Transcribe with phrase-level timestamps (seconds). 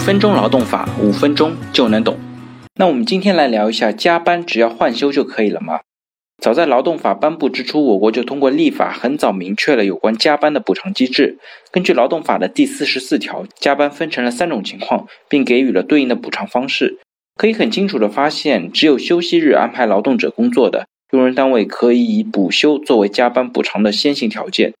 [0.00, 2.18] 分钟劳动法，五分钟就能懂。
[2.76, 5.80] 那我们今天来聊一下，加班只要换休就可以了吗？
[6.42, 11.38] 早在劳动法颁布之初，我国就通过立法，很早明确了有关加班的补偿机制。
[11.70, 16.98] 根据劳动法的第四十四条，加班分成了三种情况，并给予了对应的补偿方式。
[17.36, 24.72] 可以很清楚的发现，只有休息日安排劳动者工作的，用人单位可以以补休作为加班补偿的先行条件。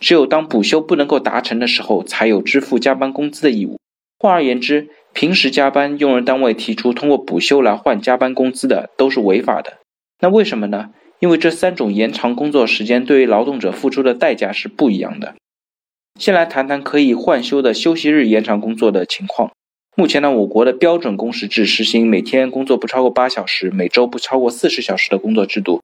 [0.00, 3.76] 只有当补休不能够达成的时候，才有支付加班工资的义务。
[4.18, 9.78] 换而言之，平时加班，用人单位提出通过补休来换加班工资的，都是违法的。
[10.20, 10.90] 那为什么呢？
[11.20, 15.34] 因为这三种延长工作时间对于劳动者付出的代价是不一样的。
[16.18, 19.52] 先来谈谈可以换休的休息日延长工作的情况。
[19.96, 25.80] 目前呢，我国的标准工时制实行每天工作不超过八小时，每周不超过四十小时的工作制度，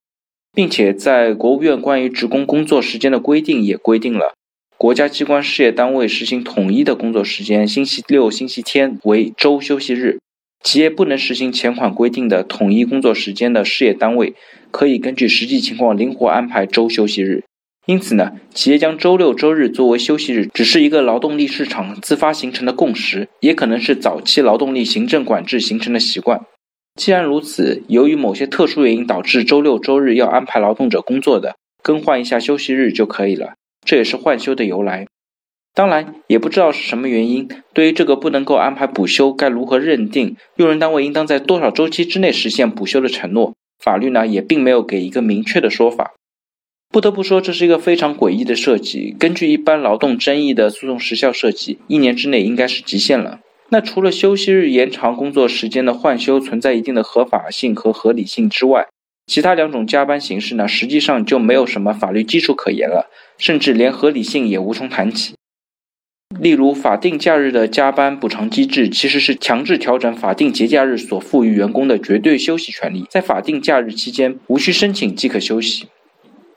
[0.53, 4.34] 并且在国务院关于职工工作时间的规定也规定了，
[4.77, 10.19] 国家机关事业单位实行统一的工作时间，星期六、星期天为周休息日。
[10.62, 14.34] 企业不能实行前款规定的统一工作时间的事业单位，
[14.70, 17.44] 可以根据实际情况灵活安排周休息日。
[17.86, 26.41] 因此呢，企业将周六周日作为休息日，只是一个劳动力市场自发形成的共识，也可能是早期劳动力行政管制形成的习惯。
[26.97, 33.53] 既然如此，由于某些特殊原因导致周六周日要安排劳动者工作的，更换一下休息日就可以了。
[33.85, 35.07] 这也是换休的由来。
[35.75, 37.49] 当然，也不知道是什么原因。
[37.73, 40.37] 对于这个不能够安排补休，该如何认定？
[40.57, 43.55] 用人单位应当在多少周期之内实现补休的承诺？
[43.83, 46.15] 法律呢，也并没有给一个明确的说法。
[46.91, 49.17] 不得不说，这是一个非常诡异的设计。
[49.19, 53.41] 根据一般劳动争议的诉讼时效设计，一年之内应该是极限了。
[53.71, 58.87] 那除了休息日延长工作时间的换休存在一定的合法性和合理性之外，
[59.27, 65.34] 其他两种加班形式呢，实际上就没有什么法律基础可言了，甚至连合理性也无从谈起。
[66.41, 75.87] 例如，法定假日的加班补偿机制其实是强制调整法定节假日所赋予员工的绝对休息权利，在法定假日期间无需申请即可休息。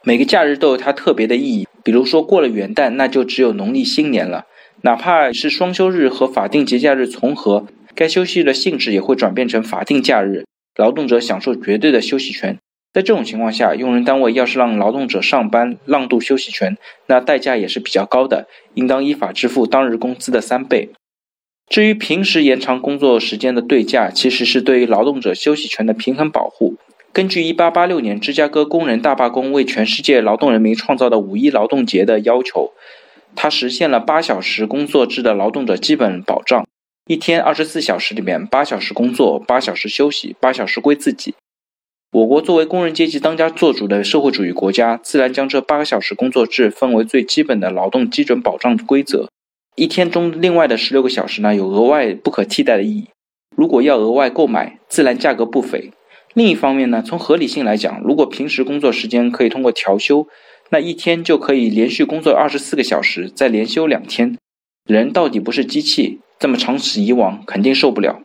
[0.03, 4.45] 每个假日都有它特别的意义，比如说过了元旦，那就只有农历新年了。
[4.81, 10.45] 哪怕是双休日和法定节假日重合，该休息的性质也会转变成法定假日，
[10.77, 12.57] 劳动者享受绝对的休息权。
[12.93, 16.77] 在这种情况下，用人单位要是让劳动者上班让渡休息权，
[17.07, 20.89] 那代价也是比较高的，应当依法支付当日工资的三倍。
[21.69, 26.75] 至于平时延长工作时间的对价，其实是对于劳动者休息权的平衡保护。
[27.11, 32.71] 根据1886年芝加哥工人大罢工为全世界劳动人民创造的五一劳动节的要求，
[33.35, 36.65] 它实现了八小时工作制的劳动者基本保障，
[37.07, 41.33] 一天二十四小时里面八小时工作，八小时休息，八小时归自己。
[42.11, 49.29] 我国作为工人阶级当家作主的社会主义国家，自然将这八个小时工作制分为最基本的劳动基准保障规则。
[49.77, 53.07] 一天中另外的十六个小时呢，有额外不可替代的意义。
[53.55, 55.93] 如果要额外购买，自然价格不菲。
[56.33, 60.27] 另一方面呢，从合理性来讲，如果平时工作时间可以通过调休，
[60.71, 64.37] 那一天就可以连续工作二十四个小时，再连休两天。
[64.85, 68.21] 人到底不是机器，这么长此以往，肯定受不了。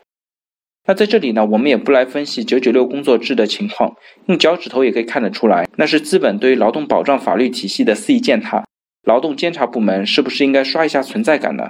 [0.86, 3.94] 那在这里呢，我们也不来分析九九六工作制的情况，
[4.26, 8.64] 用脚趾头也可以看得出来，那是资本对于劳动保障法律体系的肆意践踏。
[9.04, 11.68] 劳动监察部门是不是应该刷一下存在感呢？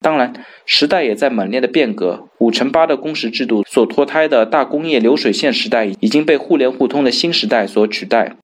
[0.00, 0.32] 当然，
[0.64, 8.36] 时代也在猛烈的变革，五乘八的工时制度所脱胎的大工业流水线时代已经被互联互通的新时代所取代。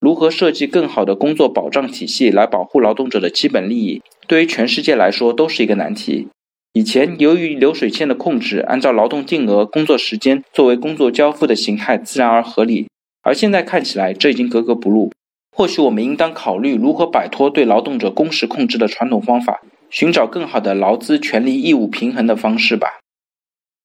[0.00, 6.28] 如何设计更好的工作保障体系来保护劳动者的基本利益，对于全世界来说都是一个难题。
[6.74, 12.88] 以前由于流水线的控制，按照劳动定额、工作时间作为工作交付的形态，自然而合理。
[13.22, 15.12] 而现在看起来，这已经格格不入。
[15.56, 22.98] 或许我们应当考虑如何摆脱对劳动者工时控制的传统方法，寻找更好的劳资权利义务平衡的方式吧。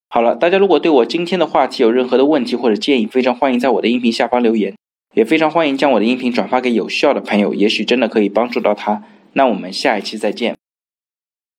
[0.09, 4.73] 好了，大家如果对我今天的话题有任何的问题或者建议，非常欢迎在我的音频下方留言，
[5.13, 9.03] 也非常欢迎将我的音频转发给有需要的朋友，也许真的可以帮助到他。
[9.33, 10.55] 那我们下一期再见。